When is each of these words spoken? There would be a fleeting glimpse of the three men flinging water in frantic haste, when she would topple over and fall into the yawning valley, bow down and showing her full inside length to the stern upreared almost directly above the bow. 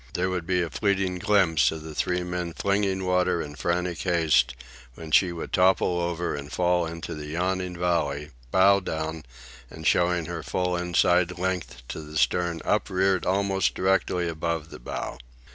There 0.15 0.31
would 0.31 0.47
be 0.47 0.63
a 0.63 0.71
fleeting 0.71 1.19
glimpse 1.19 1.69
of 1.69 1.83
the 1.83 1.93
three 1.93 2.23
men 2.23 2.53
flinging 2.53 3.05
water 3.05 3.39
in 3.39 3.53
frantic 3.53 3.99
haste, 3.99 4.55
when 4.95 5.11
she 5.11 5.31
would 5.31 5.53
topple 5.53 6.01
over 6.01 6.33
and 6.33 6.51
fall 6.51 6.87
into 6.87 7.13
the 7.13 7.27
yawning 7.27 7.77
valley, 7.77 8.31
bow 8.49 8.79
down 8.79 9.25
and 9.69 9.85
showing 9.85 10.25
her 10.25 10.41
full 10.41 10.75
inside 10.75 11.37
length 11.37 11.83
to 11.89 12.01
the 12.01 12.17
stern 12.17 12.61
upreared 12.65 13.27
almost 13.27 13.75
directly 13.75 14.27
above 14.27 14.71
the 14.71 14.79
bow. 14.79 15.19